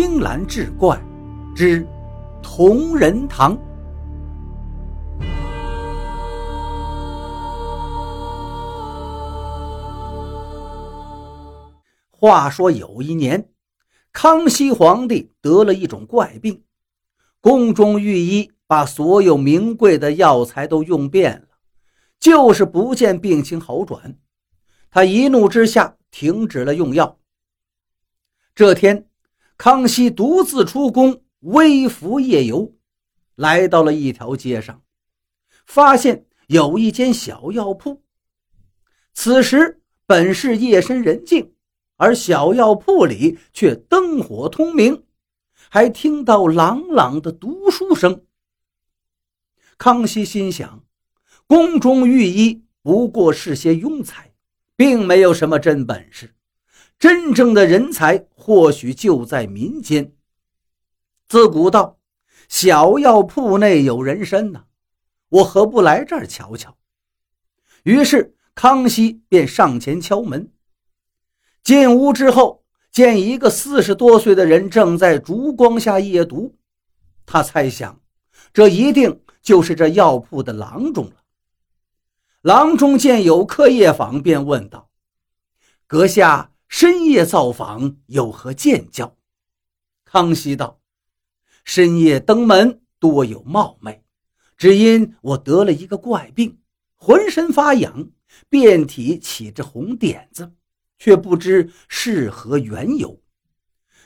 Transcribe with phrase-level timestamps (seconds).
[0.00, 0.96] 青蓝志怪
[1.56, 1.84] 之
[2.40, 3.58] 同仁堂。
[12.12, 13.50] 话说有一年，
[14.12, 16.62] 康熙皇帝得了一种怪病，
[17.40, 21.48] 宫中御医把所有名贵的药材都用遍了，
[22.20, 24.16] 就是不见病情好转。
[24.92, 27.18] 他一怒之下停止了用药。
[28.54, 29.07] 这天，
[29.58, 32.72] 康熙独自出宫微服夜游，
[33.34, 34.82] 来到了一条街上，
[35.66, 38.02] 发现有一间小药铺。
[39.12, 41.52] 此时本是夜深人静。
[42.00, 45.02] 而小药铺里却灯火通明，
[45.68, 48.24] 还听到朗朗的读书声。
[49.76, 50.84] 康熙心想，
[51.48, 54.32] 宫中御医不过是些庸才，
[54.76, 56.32] 并没有什么真本事，
[56.98, 60.12] 真正的人才或许就在民间。
[61.28, 61.98] 自古道，
[62.48, 64.64] 小药铺内有人参呢，
[65.28, 66.76] 我何不来这儿瞧瞧？
[67.84, 70.50] 于是康熙便上前敲门。
[71.62, 76.56] 进屋之后，见一个四十多岁的人正在烛光下夜读。
[77.24, 78.00] 他猜想，
[78.52, 81.16] 这一定就是这药铺的郎中了。
[82.40, 84.88] 郎中见有客夜访，便问道
[85.86, 89.16] ：“阁下深夜造访，有何见教？”
[90.04, 90.80] 康熙道
[91.64, 94.04] ：“深夜登门，多有冒昧，
[94.56, 96.60] 只因我得了一个怪病，
[96.94, 98.10] 浑身发痒，
[98.48, 100.54] 遍体起着红点子。”
[101.00, 103.22] 却不知是何缘由，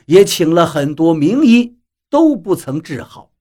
[0.05, 3.33] 也请了很多名医，都不曾治好。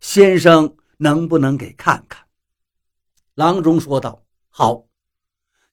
[0.00, 2.26] 先生能不能给看看？
[3.34, 4.86] 郎中说道：“好，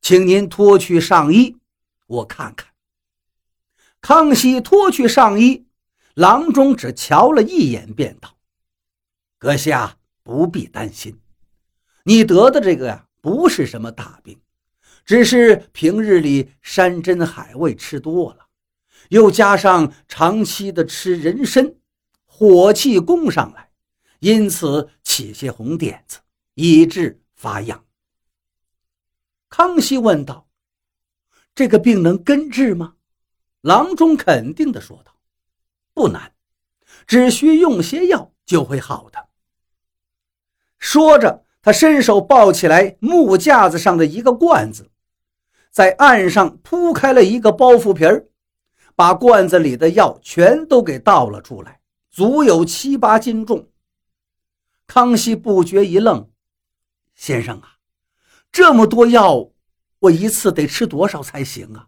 [0.01, 1.55] 请您脱去上衣，
[2.05, 2.67] 我看看。”
[4.01, 5.67] 康熙脱去上衣，
[6.15, 8.35] 郎中只瞧了一眼，便道
[9.37, 11.19] ：“阁下不必担心，
[12.03, 14.41] 你得的这个呀，不是什么大病。”
[15.03, 18.47] 只是平日里山珍海味吃多了，
[19.09, 21.75] 又加上长期的吃人参，
[22.25, 23.71] 火气攻上来，
[24.19, 26.19] 因此起些红点子，
[26.53, 27.83] 以致发痒。
[29.49, 30.47] 康熙问道
[31.55, 32.93] ：“这个病能根治吗？”
[33.61, 35.15] 郎中肯定地说道
[35.93, 36.33] ：“不难，
[37.05, 39.29] 只需用些药就会好的。”
[40.79, 44.89] 说着，他伸手抱起来木架子上的一个罐子。
[45.69, 48.27] 在岸上铺开了一个包袱皮儿，
[48.95, 51.79] 把罐子里的药全都给倒了出来，
[52.09, 53.69] 足有七八斤重。
[54.87, 56.29] 康熙不觉一愣
[57.15, 57.77] ：“先生啊，
[58.51, 59.51] 这么多药，
[59.99, 61.87] 我一次得吃多少才行啊？”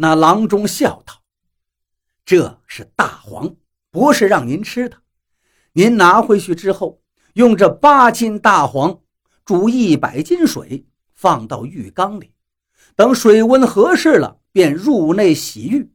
[0.00, 1.22] 那郎中笑道
[2.24, 3.56] ：“这是大黄，
[3.90, 4.98] 不是让您吃的。
[5.72, 7.00] 您拿回去之后，
[7.34, 9.00] 用这八斤大黄
[9.44, 12.32] 煮一百斤水，放到浴缸里。”
[12.94, 15.92] 等水温合适了，便入内洗浴，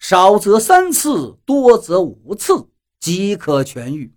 [0.00, 4.16] 少则三次，多则五次，即可痊愈。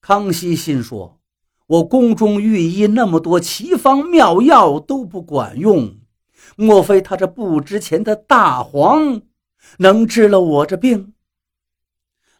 [0.00, 1.20] 康熙心说
[1.66, 5.98] ：“我宫中御医那么多奇方妙药都不管用，
[6.56, 9.22] 莫非他这不值钱的大黄
[9.78, 11.12] 能治了我这病？”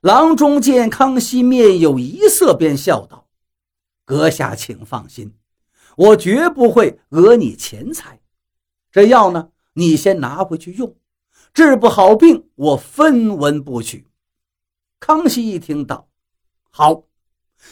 [0.02, 3.28] 郎中见康熙面有一色，便笑道
[4.04, 5.34] ：“阁下请放心。”
[5.96, 8.18] 我绝不会讹你钱财，
[8.90, 10.92] 这药呢，你先拿回去用，
[11.52, 14.04] 治不好病，我分文不取。
[14.98, 16.08] 康熙一听到，
[16.70, 17.04] 好，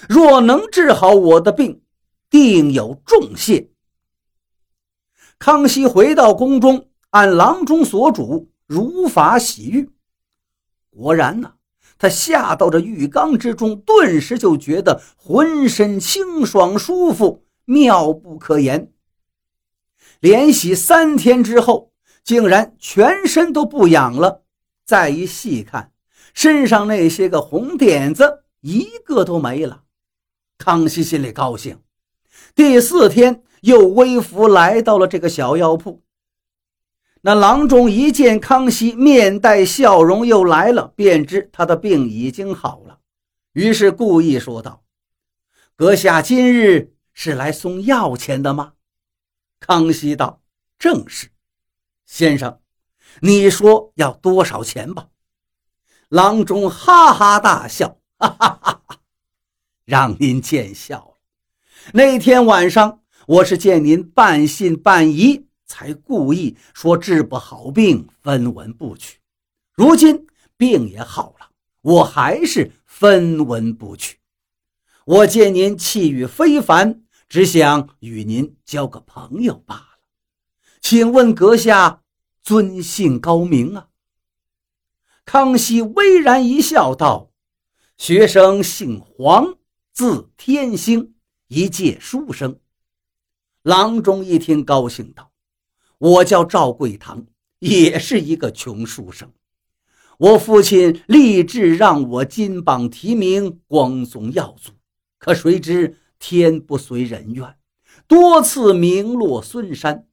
[0.09, 1.83] 若能治好我的病，
[2.31, 3.72] 定有重谢。
[5.45, 9.91] 康熙回到宫中，按郎中所嘱，如法洗浴。
[10.89, 11.55] 果然呢，
[11.99, 17.43] 他下到这浴缸之中，顿时就觉得浑身清爽舒服。
[17.65, 18.93] 妙不可言。
[20.21, 21.91] 连洗三天之后，
[22.23, 24.45] 竟然全身都不痒了。
[24.85, 25.91] 再一细看，
[26.33, 29.83] 身上那些个红点子一个都没了。
[30.57, 31.81] 康熙心里高兴。
[32.55, 36.03] 第四天，又微服来到了这个小药铺。
[37.23, 42.99] 那郎中一见康熙面带笑容又来了，便知他的病已经好了，
[43.53, 44.83] 于是故意说道
[45.77, 48.73] ：“阁下今日。”是来送药钱的吗？
[49.61, 50.41] 康熙道
[50.79, 51.29] ：“正是，
[52.07, 52.59] 先生，
[53.21, 55.09] 你说要多少钱吧？”
[56.09, 59.01] 郎中哈哈大笑：“哈哈哈哈，
[59.85, 61.12] 让您见笑。
[61.91, 69.19] 那天晚上，我是见您半信半疑，才故意说治不好病，分文不取。
[69.75, 70.27] 如今
[70.57, 71.51] 病也好了，
[71.81, 74.19] 我还是分文不取。
[75.05, 79.99] 我见您气宇非凡，只想与您交个朋友罢了。
[80.81, 82.03] 请问阁下
[82.43, 83.89] 尊姓高名啊？
[85.25, 87.33] 康熙巍然一笑，道
[87.99, 89.57] ：“学生姓黄，
[89.93, 91.12] 字天星，
[91.53, 92.59] 一介书生。”
[93.63, 95.31] 郎中一听，高兴道
[95.99, 97.27] ：“我叫赵贵堂，
[97.59, 99.31] 也是一个穷书生。
[100.19, 104.73] 我父亲立志让我金榜题名，光宗耀祖，
[105.19, 107.55] 可谁知天不遂人愿，
[108.07, 110.07] 多次名落孙山。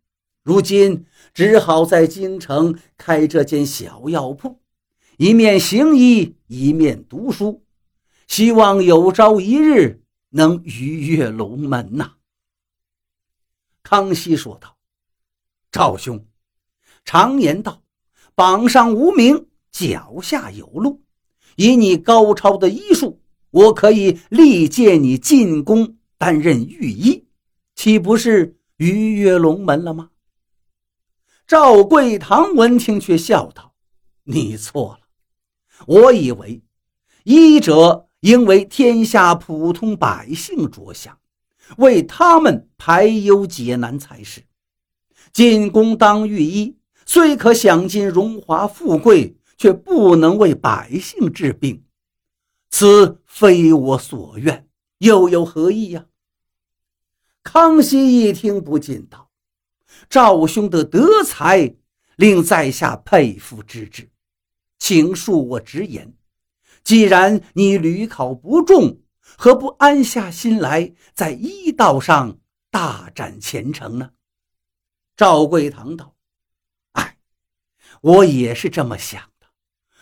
[0.43, 4.59] 如今只好在京城开这间小药铺，
[5.17, 7.63] 一面行医，一面读书，
[8.27, 12.13] 希望有朝一日能鱼跃龙门呐。”
[13.83, 14.77] 康熙说道
[15.71, 16.27] ：“赵兄，
[17.05, 17.81] 常言道，
[18.35, 21.01] 榜上无名，脚下有路。
[21.55, 23.21] 以你高超的医术，
[23.51, 27.27] 我可以力荐你进宫担任御医，
[27.75, 30.11] 岂不是鱼跃龙门了吗？”
[31.47, 33.73] 赵贵堂闻听却笑道
[34.23, 35.07] ：“你错了，
[35.87, 36.61] 我以为
[37.23, 41.17] 医者应为天下普通百姓着想。”
[41.77, 44.41] 为他们排忧解难才是。
[45.31, 46.75] 进宫当御医，
[47.05, 51.83] 虽可享尽荣华富贵，却不能为百姓治病，
[52.71, 54.67] 此非我所愿，
[54.97, 56.07] 又有何意呀？
[57.43, 59.29] 康熙一听，不禁道
[60.09, 61.75] ：“赵兄的德才，
[62.15, 64.09] 令在下佩服之至，
[64.79, 66.11] 请恕我直言，
[66.83, 69.01] 既然你屡考不中。”
[69.41, 72.39] 何不安下心来，在医道上
[72.69, 74.09] 大展前程呢？
[75.15, 76.17] 赵贵堂道
[76.91, 77.17] ：“哎，
[78.01, 79.47] 我也是这么想的，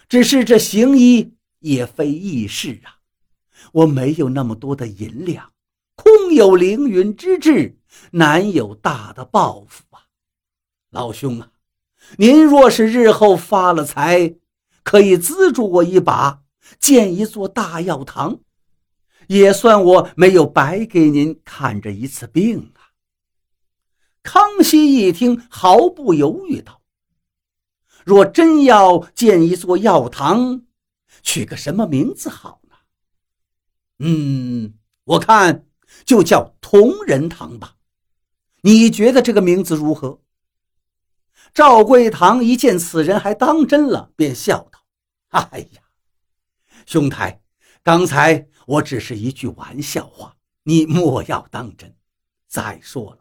[0.10, 2.98] 只是这行医也非易事啊，
[3.74, 5.52] 我没有那么多的银两，
[5.94, 7.78] 空有凌云之志，
[8.14, 10.08] 难有大的抱负啊。
[10.90, 11.52] 老兄啊，
[12.18, 14.34] 您若是日后发了财，
[14.82, 16.42] 可以资助我一把，
[16.80, 18.40] 建一座大药堂。”
[19.28, 22.96] 也算我没有白给您看这一次病啊！
[24.24, 26.82] 康熙一听，毫不犹豫道
[28.06, 30.62] ：“若真要建一座药堂，
[31.22, 32.76] 取个什么名字好呢
[34.00, 35.66] ？”“嗯，我看
[36.06, 37.76] 就叫同仁堂吧。
[38.62, 40.22] 你觉得这个名字如何？”
[41.54, 44.80] 赵贵堂一见此人还当真了，便笑道
[45.30, 45.82] ：“哎呀，
[46.88, 47.40] 兄台，
[47.84, 51.96] 刚才……”我只是一句玩笑话，你莫要当真。
[52.50, 53.20] 再说了，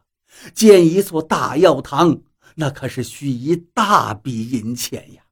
[0.53, 2.21] 建一座大药堂，
[2.57, 5.23] 那可是需一大笔银钱呀。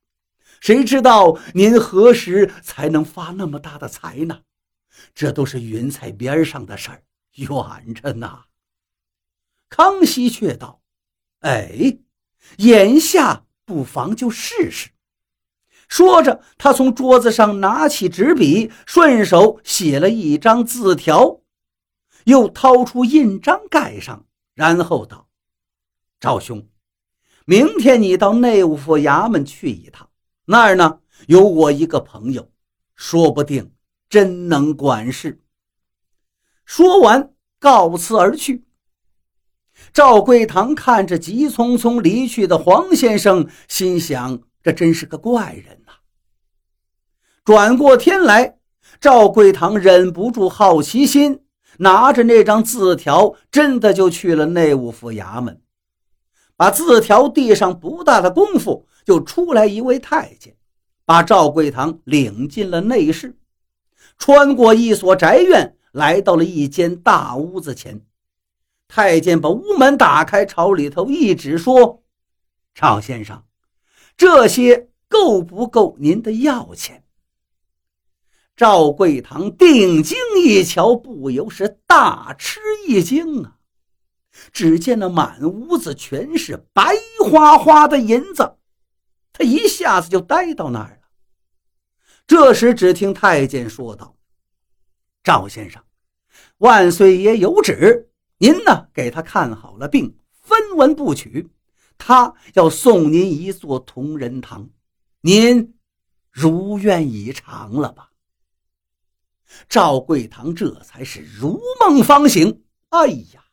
[0.60, 4.42] 谁知道您何时才能发那么大的财呢？
[5.12, 7.02] 这都是云彩边上的事儿，
[7.32, 8.44] 远着呢。
[9.68, 10.80] 康熙却道
[11.42, 11.98] ：“哎，
[12.58, 14.90] 眼下不妨就试试。”
[15.88, 21.40] 说着，他从桌子上拿起纸笔，顺手写了一张字条，
[22.24, 25.28] 又掏出印章盖上，然后道
[26.18, 26.66] ：“赵兄，
[27.44, 30.08] 明天你到内务府衙门去一趟，
[30.46, 32.50] 那儿呢有我一个朋友，
[32.96, 33.72] 说不定
[34.08, 35.40] 真能管事。”
[36.64, 38.64] 说完，告辞而去。
[39.92, 44.40] 赵贵堂看着急匆匆离去的黄先生，心想。
[44.64, 45.92] 这真是个怪人呐！
[47.44, 48.56] 转过天来，
[48.98, 51.44] 赵贵堂忍不住好奇心，
[51.76, 55.60] 拿着那张字条，真的就去了内务府衙门。
[56.56, 60.56] 把字条递上，不大的功夫，就出来一位太监，
[61.04, 63.36] 把赵贵堂领进了内室。
[64.16, 68.00] 穿过一所宅院，来到了一间大屋子前。
[68.88, 72.02] 太监把屋门打开，朝里头一指，说
[72.74, 73.42] ：“赵先生。”
[74.16, 77.04] 这些够不够您的药钱？
[78.56, 83.58] 赵贵堂定睛一瞧，不由是大吃一惊啊！
[84.52, 86.94] 只见那满屋子全是白
[87.24, 88.56] 花花的银子，
[89.32, 91.08] 他一下子就呆到那儿了。
[92.26, 94.16] 这时，只听太监说道
[95.22, 95.82] ：“赵先生，
[96.58, 101.48] 万岁爷有旨，您呢给他看好了病，分文不取。”
[101.98, 104.68] 他要送您一座同仁堂，
[105.20, 105.74] 您
[106.30, 108.10] 如愿以偿了吧？
[109.68, 112.62] 赵贵堂这才是如梦方醒。
[112.88, 113.44] 哎呀，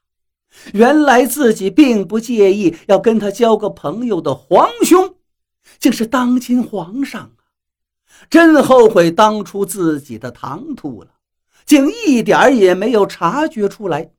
[0.74, 5.15] 原来自己并不介意要跟他交个朋友的皇兄，
[5.79, 7.41] 竟是当今皇上啊！
[8.29, 11.12] 真后悔当初自己的唐突了，
[11.65, 14.12] 竟一点也没有察觉出来。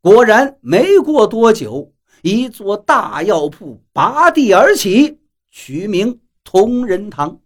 [0.00, 5.20] 果然，没过多久，一座大药铺拔地而起，
[5.50, 7.40] 取名同仁堂。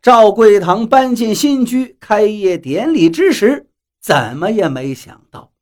[0.00, 3.68] 赵贵堂搬进新居，开业典礼之时，
[4.00, 5.52] 怎么也没想到，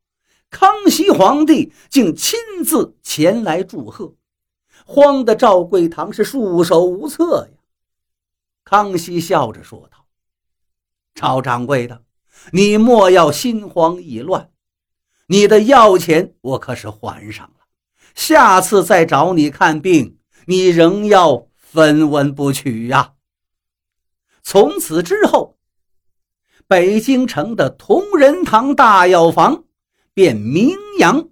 [0.51, 4.15] 康熙皇帝竟亲自前来祝贺，
[4.85, 7.59] 慌得赵贵堂是束手无策呀。
[8.65, 10.07] 康熙笑着说道
[11.15, 12.03] ：“赵掌柜的，
[12.53, 14.51] 你莫要心慌意乱，
[15.27, 17.60] 你的药钱我可是还上了，
[18.15, 23.15] 下次再找你看病，你仍要分文不取呀。”
[24.43, 25.59] 从此之后，
[26.67, 29.65] 北京城的同仁堂大药房
[30.15, 31.29] 便名扬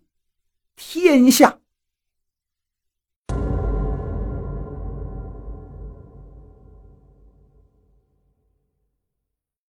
[0.77, 1.58] 天下。